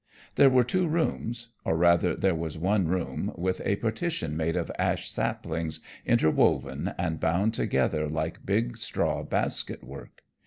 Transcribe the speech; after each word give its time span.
There 0.33 0.49
were 0.49 0.63
two 0.63 0.87
rooms, 0.87 1.49
or 1.63 1.77
rather 1.77 2.15
there 2.15 2.33
was 2.33 2.57
one 2.57 2.87
room 2.87 3.33
with 3.35 3.61
a 3.63 3.75
partition 3.75 4.35
made 4.35 4.55
of 4.55 4.71
ash 4.79 5.11
saplings 5.11 5.79
interwoven 6.07 6.95
and 6.97 7.19
bound 7.19 7.53
together 7.53 8.09
like 8.09 8.43
big 8.43 8.77
straw 8.77 9.21
basket 9.21 9.83
work. 9.83 10.23